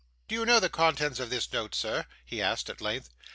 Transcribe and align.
'Do 0.27 0.33
you 0.33 0.45
know 0.47 0.59
the 0.59 0.67
contents 0.67 1.19
of 1.19 1.29
this 1.29 1.53
note, 1.53 1.75
sir?' 1.75 2.07
he 2.25 2.41
asked, 2.41 2.71
at 2.71 2.81
length. 2.81 3.11